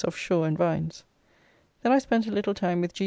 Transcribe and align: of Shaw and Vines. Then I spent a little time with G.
of 0.03 0.15
Shaw 0.15 0.43
and 0.45 0.57
Vines. 0.57 1.03
Then 1.83 1.91
I 1.91 1.99
spent 1.99 2.25
a 2.27 2.31
little 2.31 2.53
time 2.55 2.81
with 2.81 2.91
G. 2.93 2.99